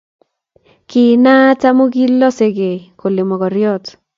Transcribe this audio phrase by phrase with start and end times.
[0.89, 3.85] Kiinaat amu kilosekei kole mokoriot